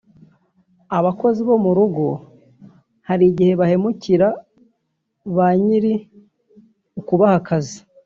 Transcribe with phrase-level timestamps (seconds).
[0.97, 2.05] Abakozi bo mu rugo
[3.07, 4.27] hari igihe bahemukira
[5.35, 5.93] ba nyiri
[6.99, 7.77] ukubaha akazi